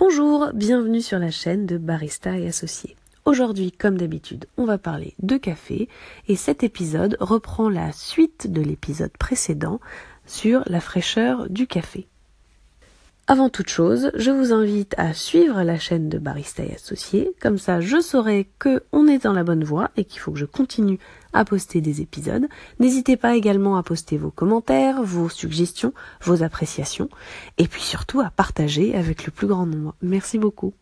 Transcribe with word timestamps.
Bonjour, 0.00 0.52
bienvenue 0.54 1.02
sur 1.02 1.18
la 1.18 1.32
chaîne 1.32 1.66
de 1.66 1.76
Barista 1.76 2.38
et 2.38 2.46
Associés. 2.46 2.94
Aujourd'hui, 3.24 3.72
comme 3.72 3.98
d'habitude, 3.98 4.46
on 4.56 4.64
va 4.64 4.78
parler 4.78 5.14
de 5.18 5.36
café 5.36 5.88
et 6.28 6.36
cet 6.36 6.62
épisode 6.62 7.16
reprend 7.18 7.68
la 7.68 7.90
suite 7.90 8.52
de 8.52 8.62
l'épisode 8.62 9.10
précédent 9.18 9.80
sur 10.24 10.62
la 10.66 10.78
fraîcheur 10.78 11.50
du 11.50 11.66
café. 11.66 12.06
Avant 13.30 13.50
toute 13.50 13.68
chose, 13.68 14.10
je 14.14 14.30
vous 14.30 14.54
invite 14.54 14.94
à 14.96 15.12
suivre 15.12 15.62
la 15.62 15.78
chaîne 15.78 16.08
de 16.08 16.16
Barista 16.16 16.64
et 16.64 16.74
Associés, 16.74 17.34
comme 17.42 17.58
ça 17.58 17.78
je 17.78 18.00
saurai 18.00 18.48
que 18.58 18.82
on 18.90 19.06
est 19.06 19.24
dans 19.24 19.34
la 19.34 19.44
bonne 19.44 19.64
voie 19.64 19.90
et 19.98 20.06
qu'il 20.06 20.18
faut 20.18 20.32
que 20.32 20.38
je 20.38 20.46
continue 20.46 20.98
à 21.34 21.44
poster 21.44 21.82
des 21.82 22.00
épisodes. 22.00 22.46
N'hésitez 22.78 23.18
pas 23.18 23.36
également 23.36 23.76
à 23.76 23.82
poster 23.82 24.16
vos 24.16 24.30
commentaires, 24.30 25.02
vos 25.02 25.28
suggestions, 25.28 25.92
vos 26.22 26.42
appréciations, 26.42 27.10
et 27.58 27.68
puis 27.68 27.82
surtout 27.82 28.20
à 28.20 28.30
partager 28.30 28.94
avec 28.94 29.26
le 29.26 29.30
plus 29.30 29.46
grand 29.46 29.66
nombre. 29.66 29.94
Merci 30.00 30.38
beaucoup. 30.38 30.72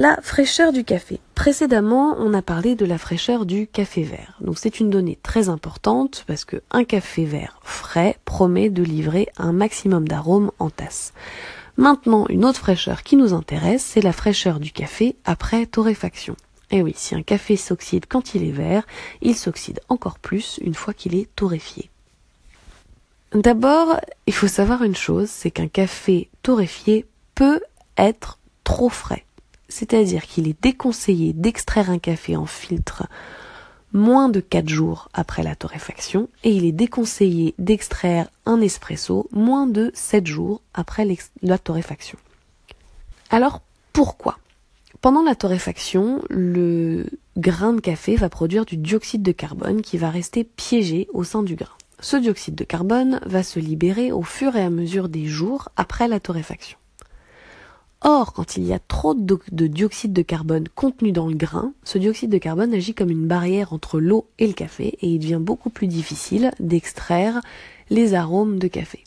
La 0.00 0.16
fraîcheur 0.22 0.72
du 0.72 0.82
café. 0.82 1.20
Précédemment, 1.34 2.16
on 2.18 2.32
a 2.32 2.40
parlé 2.40 2.74
de 2.74 2.86
la 2.86 2.96
fraîcheur 2.96 3.44
du 3.44 3.66
café 3.66 4.02
vert. 4.02 4.38
Donc 4.40 4.58
c'est 4.58 4.80
une 4.80 4.88
donnée 4.88 5.18
très 5.22 5.50
importante 5.50 6.24
parce 6.26 6.46
que 6.46 6.62
un 6.70 6.84
café 6.84 7.26
vert 7.26 7.60
frais 7.62 8.16
promet 8.24 8.70
de 8.70 8.82
livrer 8.82 9.28
un 9.36 9.52
maximum 9.52 10.08
d'arômes 10.08 10.52
en 10.58 10.70
tasse. 10.70 11.12
Maintenant, 11.76 12.24
une 12.30 12.46
autre 12.46 12.60
fraîcheur 12.60 13.02
qui 13.02 13.16
nous 13.16 13.34
intéresse, 13.34 13.84
c'est 13.84 14.00
la 14.00 14.14
fraîcheur 14.14 14.58
du 14.58 14.72
café 14.72 15.16
après 15.26 15.66
torréfaction. 15.66 16.34
Eh 16.70 16.80
oui, 16.80 16.94
si 16.96 17.14
un 17.14 17.22
café 17.22 17.56
s'oxyde 17.56 18.06
quand 18.08 18.34
il 18.34 18.42
est 18.48 18.52
vert, 18.52 18.86
il 19.20 19.36
s'oxyde 19.36 19.80
encore 19.90 20.18
plus 20.18 20.58
une 20.62 20.72
fois 20.72 20.94
qu'il 20.94 21.14
est 21.14 21.28
torréfié. 21.36 21.90
D'abord, 23.34 24.00
il 24.26 24.32
faut 24.32 24.48
savoir 24.48 24.82
une 24.82 24.96
chose, 24.96 25.28
c'est 25.28 25.50
qu'un 25.50 25.68
café 25.68 26.30
torréfié 26.42 27.04
peut 27.34 27.60
être 27.98 28.38
trop 28.64 28.88
frais 28.88 29.26
c'est-à-dire 29.70 30.26
qu'il 30.26 30.46
est 30.46 30.62
déconseillé 30.62 31.32
d'extraire 31.32 31.88
un 31.88 31.98
café 31.98 32.36
en 32.36 32.46
filtre 32.46 33.06
moins 33.92 34.28
de 34.28 34.40
4 34.40 34.68
jours 34.68 35.08
après 35.14 35.42
la 35.42 35.56
torréfaction 35.56 36.28
et 36.44 36.52
il 36.52 36.64
est 36.64 36.72
déconseillé 36.72 37.54
d'extraire 37.58 38.28
un 38.46 38.60
espresso 38.60 39.28
moins 39.32 39.66
de 39.66 39.90
7 39.94 40.26
jours 40.26 40.60
après 40.74 41.06
la 41.42 41.58
torréfaction. 41.58 42.18
Alors 43.30 43.62
pourquoi? 43.92 44.38
Pendant 45.00 45.22
la 45.22 45.34
torréfaction, 45.34 46.22
le 46.28 47.06
grain 47.38 47.72
de 47.72 47.80
café 47.80 48.16
va 48.16 48.28
produire 48.28 48.66
du 48.66 48.76
dioxyde 48.76 49.22
de 49.22 49.32
carbone 49.32 49.80
qui 49.80 49.96
va 49.96 50.10
rester 50.10 50.44
piégé 50.44 51.08
au 51.12 51.24
sein 51.24 51.42
du 51.42 51.54
grain. 51.54 51.72
Ce 52.00 52.16
dioxyde 52.16 52.54
de 52.54 52.64
carbone 52.64 53.20
va 53.24 53.42
se 53.42 53.58
libérer 53.58 54.12
au 54.12 54.22
fur 54.22 54.56
et 54.56 54.62
à 54.62 54.70
mesure 54.70 55.08
des 55.08 55.26
jours 55.26 55.70
après 55.76 56.06
la 56.06 56.20
torréfaction. 56.20 56.78
Or, 58.02 58.32
quand 58.32 58.56
il 58.56 58.64
y 58.64 58.72
a 58.72 58.78
trop 58.78 59.14
de, 59.14 59.66
dioxyde 59.66 60.14
de 60.14 60.22
carbone 60.22 60.68
contenu 60.74 61.12
dans 61.12 61.26
le 61.26 61.34
grain, 61.34 61.74
ce 61.84 61.98
dioxyde 61.98 62.30
de 62.30 62.38
carbone 62.38 62.72
agit 62.72 62.94
comme 62.94 63.10
une 63.10 63.26
barrière 63.26 63.74
entre 63.74 64.00
l'eau 64.00 64.26
et 64.38 64.46
le 64.46 64.54
café 64.54 64.96
et 65.00 65.08
il 65.08 65.18
devient 65.18 65.38
beaucoup 65.40 65.68
plus 65.68 65.86
difficile 65.86 66.50
d'extraire 66.60 67.42
les 67.90 68.14
arômes 68.14 68.58
de 68.58 68.68
café. 68.68 69.04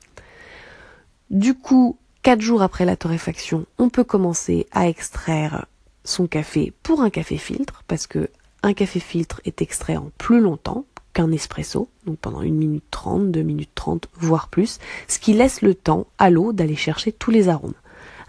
Du 1.32 1.56
coup, 1.56 1.98
quatre 2.22 2.42
jours 2.42 2.62
après 2.62 2.86
la 2.86 2.96
torréfaction, 2.96 3.66
on 3.80 3.90
peut 3.90 4.04
commencer 4.04 4.68
à 4.72 4.88
extraire 4.88 5.66
son 6.04 6.28
café 6.28 6.72
pour 6.84 7.02
un 7.02 7.10
café 7.10 7.38
filtre 7.38 7.84
parce 7.88 8.06
que 8.06 8.30
un 8.62 8.74
café 8.74 9.00
filtre 9.00 9.42
est 9.46 9.64
extrait 9.64 9.98
en 9.98 10.12
plus 10.20 10.40
longtemps 10.40 10.86
qu'un 11.14 11.32
espresso, 11.32 11.90
donc 12.06 12.18
pendant 12.20 12.42
une 12.42 12.56
minute 12.56 12.86
trente, 12.92 13.32
deux 13.32 13.42
minutes 13.42 13.74
trente, 13.76 14.08
voire 14.16 14.50
plus, 14.50 14.80
ce 15.08 15.20
qui 15.20 15.34
laisse 15.34 15.62
le 15.62 15.74
temps 15.74 16.08
à 16.18 16.30
l'eau 16.30 16.54
d'aller 16.54 16.76
chercher 16.76 17.12
tous 17.12 17.32
les 17.32 17.50
arômes 17.50 17.74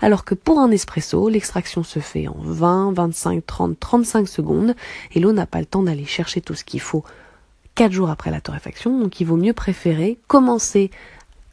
alors 0.01 0.25
que 0.25 0.35
pour 0.35 0.61
un 0.61 0.71
espresso, 0.71 1.29
l'extraction 1.29 1.83
se 1.83 1.99
fait 1.99 2.29
en 2.29 2.37
20, 2.39 2.93
25, 2.93 3.45
30, 3.47 3.81
35 3.81 4.29
secondes, 4.29 4.75
et 5.13 5.21
l'eau 5.21 5.33
n'a 5.33 5.47
pas 5.47 5.61
le 5.61 5.67
temps 5.67 5.83
d'aller 5.83 6.05
chercher 6.05 6.41
tout 6.41 6.55
ce 6.55 6.65
qu'il 6.65 6.81
faut 6.81 7.05
4 7.75 7.93
jours 7.93 8.11
après 8.11 8.31
la 8.31 8.41
torréfaction, 8.41 8.99
donc 8.99 9.21
il 9.21 9.27
vaut 9.27 9.37
mieux 9.37 9.53
préférer 9.53 10.19
commencer 10.29 10.91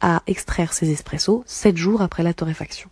à 0.00 0.22
extraire 0.26 0.72
ses 0.72 0.90
espressos 0.90 1.42
7 1.46 1.76
jours 1.76 2.02
après 2.02 2.22
la 2.22 2.34
torréfaction. 2.34 2.90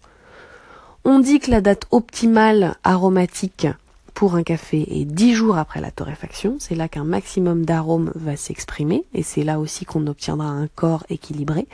On 1.04 1.18
dit 1.18 1.40
que 1.40 1.50
la 1.50 1.60
date 1.60 1.86
optimale 1.90 2.76
aromatique 2.84 3.66
pour 4.14 4.34
un 4.34 4.42
café 4.42 5.00
est 5.00 5.04
10 5.04 5.34
jours 5.34 5.56
après 5.56 5.80
la 5.80 5.90
torréfaction, 5.90 6.56
c'est 6.58 6.74
là 6.74 6.88
qu'un 6.88 7.04
maximum 7.04 7.64
d'arômes 7.64 8.12
va 8.16 8.36
s'exprimer, 8.36 9.04
et 9.14 9.22
c'est 9.22 9.44
là 9.44 9.58
aussi 9.60 9.84
qu'on 9.84 10.06
obtiendra 10.06 10.48
un 10.48 10.66
corps 10.66 11.04
équilibré. 11.08 11.66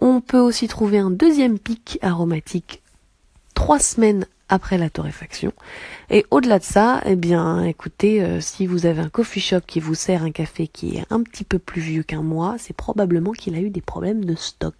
On 0.00 0.20
peut 0.20 0.40
aussi 0.40 0.66
trouver 0.66 0.98
un 0.98 1.10
deuxième 1.10 1.58
pic 1.58 1.98
aromatique 2.02 2.82
trois 3.54 3.78
semaines 3.78 4.26
après 4.48 4.78
la 4.78 4.88
torréfaction. 4.90 5.52
Et 6.08 6.24
au-delà 6.30 6.58
de 6.58 6.64
ça, 6.64 7.02
eh 7.04 7.14
bien, 7.14 7.62
écoutez, 7.62 8.22
euh, 8.22 8.40
si 8.40 8.66
vous 8.66 8.86
avez 8.86 9.00
un 9.00 9.10
coffee 9.10 9.40
shop 9.40 9.60
qui 9.66 9.78
vous 9.78 9.94
sert 9.94 10.24
un 10.24 10.32
café 10.32 10.66
qui 10.66 10.96
est 10.96 11.04
un 11.10 11.22
petit 11.22 11.44
peu 11.44 11.58
plus 11.58 11.82
vieux 11.82 12.02
qu'un 12.02 12.22
mois, 12.22 12.56
c'est 12.58 12.74
probablement 12.74 13.32
qu'il 13.32 13.54
a 13.54 13.60
eu 13.60 13.70
des 13.70 13.82
problèmes 13.82 14.24
de 14.24 14.34
stock. 14.34 14.74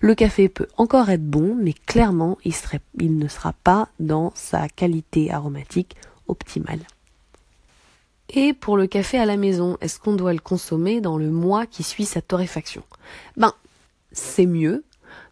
Le 0.00 0.14
café 0.14 0.48
peut 0.48 0.66
encore 0.76 1.10
être 1.10 1.24
bon, 1.24 1.54
mais 1.54 1.72
clairement, 1.72 2.38
il, 2.44 3.18
ne 3.18 3.28
sera 3.28 3.52
pas 3.52 3.88
dans 4.00 4.32
sa 4.34 4.68
qualité 4.68 5.30
aromatique 5.30 5.94
optimale. 6.26 6.80
Et 8.30 8.54
pour 8.54 8.78
le 8.78 8.86
café 8.86 9.18
à 9.18 9.26
la 9.26 9.36
maison, 9.36 9.76
est-ce 9.82 10.00
qu'on 10.00 10.14
doit 10.14 10.32
le 10.32 10.40
consommer 10.40 11.02
dans 11.02 11.18
le 11.18 11.30
mois 11.30 11.66
qui 11.66 11.82
suit 11.82 12.06
sa 12.06 12.22
torréfaction? 12.22 12.82
Ben, 13.36 13.52
c'est 14.12 14.46
mieux. 14.46 14.84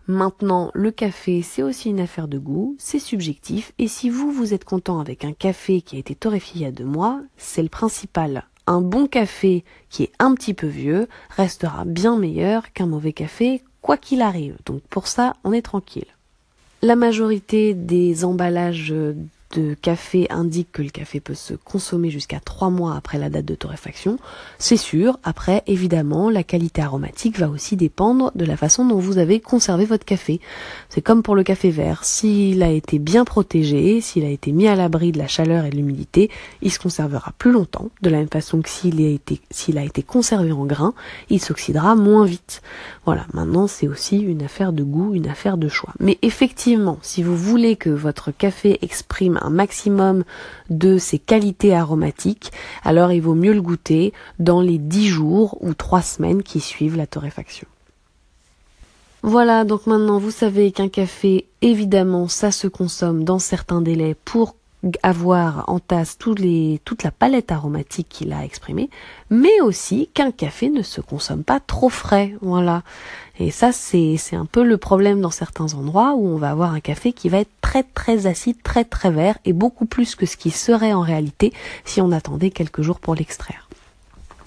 Maintenant, 0.06 0.70
le 0.74 0.90
café, 0.90 1.42
c'est 1.42 1.62
aussi 1.62 1.90
une 1.90 2.00
affaire 2.00 2.26
de 2.26 2.38
goût, 2.38 2.74
c'est 2.78 2.98
subjectif, 2.98 3.72
et 3.78 3.86
si 3.86 4.10
vous, 4.10 4.32
vous 4.32 4.54
êtes 4.54 4.64
content 4.64 4.98
avec 4.98 5.24
un 5.24 5.32
café 5.32 5.82
qui 5.82 5.96
a 5.96 5.98
été 6.00 6.14
torréfié 6.14 6.60
il 6.60 6.62
y 6.62 6.66
a 6.66 6.72
deux 6.72 6.84
mois, 6.84 7.20
c'est 7.36 7.62
le 7.62 7.68
principal. 7.68 8.44
Un 8.66 8.80
bon 8.80 9.06
café 9.06 9.64
qui 9.88 10.04
est 10.04 10.12
un 10.18 10.34
petit 10.34 10.54
peu 10.54 10.66
vieux 10.66 11.08
restera 11.30 11.84
bien 11.84 12.16
meilleur 12.16 12.72
qu'un 12.72 12.86
mauvais 12.86 13.12
café, 13.12 13.62
quoi 13.82 13.96
qu'il 13.96 14.22
arrive. 14.22 14.56
Donc 14.66 14.82
pour 14.90 15.06
ça, 15.06 15.34
on 15.44 15.52
est 15.52 15.62
tranquille. 15.62 16.06
La 16.82 16.96
majorité 16.96 17.74
des 17.74 18.24
emballages 18.24 18.94
de 19.54 19.74
café 19.74 20.26
indique 20.30 20.70
que 20.72 20.82
le 20.82 20.90
café 20.90 21.20
peut 21.20 21.34
se 21.34 21.54
consommer 21.54 22.10
jusqu'à 22.10 22.40
3 22.40 22.70
mois 22.70 22.94
après 22.94 23.18
la 23.18 23.30
date 23.30 23.44
de 23.44 23.54
torréfaction, 23.54 24.18
c'est 24.58 24.76
sûr. 24.76 25.18
Après, 25.24 25.62
évidemment, 25.66 26.30
la 26.30 26.42
qualité 26.42 26.82
aromatique 26.82 27.38
va 27.38 27.48
aussi 27.48 27.76
dépendre 27.76 28.30
de 28.34 28.44
la 28.44 28.56
façon 28.56 28.84
dont 28.86 28.98
vous 28.98 29.18
avez 29.18 29.40
conservé 29.40 29.84
votre 29.84 30.04
café. 30.04 30.40
C'est 30.88 31.02
comme 31.02 31.22
pour 31.22 31.34
le 31.34 31.42
café 31.42 31.70
vert. 31.70 32.04
S'il 32.04 32.62
a 32.62 32.70
été 32.70 32.98
bien 32.98 33.24
protégé, 33.24 34.00
s'il 34.00 34.24
a 34.24 34.28
été 34.28 34.52
mis 34.52 34.68
à 34.68 34.76
l'abri 34.76 35.10
de 35.12 35.18
la 35.18 35.26
chaleur 35.26 35.64
et 35.64 35.70
de 35.70 35.76
l'humidité, 35.76 36.30
il 36.62 36.70
se 36.70 36.78
conservera 36.78 37.32
plus 37.38 37.52
longtemps. 37.52 37.90
De 38.02 38.10
la 38.10 38.18
même 38.18 38.28
façon 38.28 38.60
que 38.62 38.68
s'il 38.68 39.00
a 39.04 39.82
été, 39.82 40.02
conservé 40.02 40.52
en 40.52 40.64
grain, 40.64 40.94
il 41.28 41.40
s'oxydera 41.40 41.94
moins 41.96 42.24
vite. 42.24 42.62
Voilà. 43.04 43.26
Maintenant, 43.32 43.66
c'est 43.66 43.88
aussi 43.88 44.18
une 44.20 44.42
affaire 44.42 44.72
de 44.72 44.84
goût, 44.84 45.14
une 45.14 45.28
affaire 45.28 45.56
de 45.56 45.68
choix. 45.68 45.92
Mais 45.98 46.18
effectivement, 46.22 46.98
si 47.02 47.22
vous 47.22 47.36
voulez 47.36 47.76
que 47.76 47.90
votre 47.90 48.30
café 48.30 48.78
exprime 48.82 49.38
un 49.40 49.50
maximum 49.50 50.24
de 50.68 50.98
ses 50.98 51.18
qualités 51.18 51.74
aromatiques, 51.74 52.52
alors 52.84 53.12
il 53.12 53.20
vaut 53.20 53.34
mieux 53.34 53.52
le 53.52 53.62
goûter 53.62 54.12
dans 54.38 54.60
les 54.60 54.78
10 54.78 55.08
jours 55.08 55.56
ou 55.60 55.74
3 55.74 56.02
semaines 56.02 56.42
qui 56.42 56.60
suivent 56.60 56.96
la 56.96 57.06
torréfaction. 57.06 57.66
Voilà, 59.22 59.64
donc 59.64 59.86
maintenant 59.86 60.18
vous 60.18 60.30
savez 60.30 60.72
qu'un 60.72 60.88
café, 60.88 61.46
évidemment, 61.60 62.26
ça 62.28 62.50
se 62.50 62.68
consomme 62.68 63.24
dans 63.24 63.38
certains 63.38 63.82
délais 63.82 64.16
pour 64.24 64.54
avoir 65.02 65.64
en 65.68 65.78
tasse 65.78 66.16
toute 66.16 67.02
la 67.02 67.10
palette 67.10 67.52
aromatique 67.52 68.08
qu'il 68.08 68.32
a 68.32 68.44
exprimée, 68.44 68.88
mais 69.28 69.60
aussi 69.60 70.08
qu'un 70.14 70.30
café 70.30 70.70
ne 70.70 70.82
se 70.82 71.00
consomme 71.00 71.44
pas 71.44 71.60
trop 71.60 71.90
frais, 71.90 72.34
voilà. 72.40 72.82
Et 73.38 73.50
ça, 73.50 73.72
c'est, 73.72 74.16
c'est 74.16 74.36
un 74.36 74.46
peu 74.46 74.64
le 74.64 74.76
problème 74.76 75.20
dans 75.20 75.30
certains 75.30 75.74
endroits 75.74 76.14
où 76.14 76.26
on 76.28 76.36
va 76.36 76.50
avoir 76.50 76.72
un 76.72 76.80
café 76.80 77.12
qui 77.12 77.28
va 77.28 77.38
être 77.38 77.50
très 77.60 77.82
très 77.82 78.26
acide, 78.26 78.62
très 78.62 78.84
très 78.84 79.10
vert, 79.10 79.38
et 79.44 79.52
beaucoup 79.52 79.86
plus 79.86 80.14
que 80.14 80.26
ce 80.26 80.36
qui 80.36 80.50
serait 80.50 80.92
en 80.92 81.02
réalité 81.02 81.52
si 81.84 82.00
on 82.00 82.12
attendait 82.12 82.50
quelques 82.50 82.82
jours 82.82 83.00
pour 83.00 83.14
l'extraire. 83.14 83.68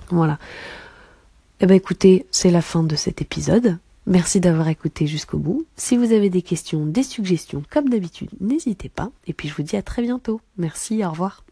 Voilà. 0.10 0.38
Eh 1.60 1.66
ben 1.66 1.76
écoutez, 1.76 2.26
c'est 2.32 2.52
la 2.52 2.62
fin 2.62 2.84
de 2.84 2.96
cet 2.96 3.22
épisode. 3.22 3.78
Merci 4.06 4.40
d'avoir 4.42 4.68
écouté 4.68 5.08
jusqu'au 5.08 5.38
bout. 5.38 5.66
Si 5.78 5.96
vous 5.96 6.12
avez 6.12 6.30
des 6.30 6.42
questions, 6.42 6.86
des 6.86 7.04
suggestions, 7.04 7.64
comme 7.70 7.90
d'habitude, 7.90 8.30
n'hésitez 8.42 8.90
pas. 8.90 9.12
Et 9.28 9.34
puis 9.34 9.48
je 9.48 9.56
vous 9.56 9.64
dis 9.64 9.78
à 9.78 9.82
très 9.82 10.02
bientôt. 10.02 10.42
Merci, 10.58 11.06
au 11.06 11.10
revoir. 11.10 11.44